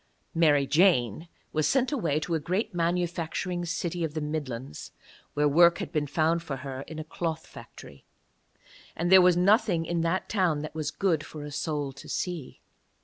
Mary 0.33 0.65
Jane 0.65 1.27
was 1.53 1.67
sent 1.67 1.91
away 1.91 2.19
to 2.21 2.33
a 2.33 2.39
great 2.39 2.73
manufacturing 2.73 3.65
city 3.65 4.03
of 4.03 4.15
the 4.15 4.19
Midlands, 4.19 4.91
where 5.35 5.47
work 5.47 5.77
had 5.77 5.91
been 5.91 6.07
found 6.07 6.41
for 6.41 6.55
her 6.65 6.81
in 6.87 6.97
a 6.97 7.03
cloth 7.03 7.45
factory. 7.45 8.03
And 8.95 9.11
there 9.11 9.21
was 9.21 9.37
nothing 9.37 9.85
in 9.85 10.01
that 10.01 10.27
town 10.27 10.63
that 10.63 10.73
was 10.73 10.89
good 10.89 11.23
for 11.23 11.43
a 11.43 11.51
soul 11.51 11.91
to 11.91 12.09
see. 12.09 12.61